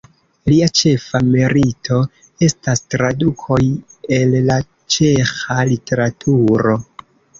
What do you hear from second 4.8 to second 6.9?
ĉeĥa literaturo.